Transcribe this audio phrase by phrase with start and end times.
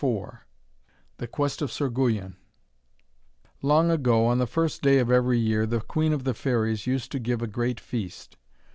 [0.03, 0.33] IV
[1.17, 2.35] THE QUEST OF SIR GUYON
[3.61, 7.11] Long ago, on the first day of every year, the Queen of the Fairies used
[7.11, 8.35] to give a great feast.